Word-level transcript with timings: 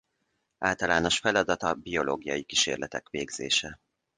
Általános 0.57 1.19
feladata 1.19 1.73
biológiai 1.73 2.43
kísérletek 2.43 3.09
végzése. 3.09 3.79